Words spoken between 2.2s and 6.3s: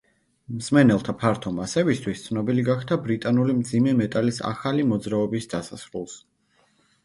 ცნობილი გახდა ბრიტანული მძიმე მეტალის ახალი მოძრაობის დასასრულს.